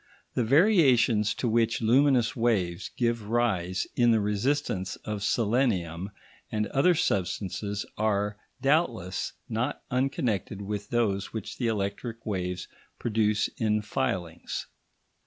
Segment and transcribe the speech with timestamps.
[0.33, 6.09] The variations to which luminous waves give rise in the resistance of selenium
[6.51, 12.67] and other substances are, doubtless, not unconnected with those which the electric waves
[12.97, 14.65] produce in filings.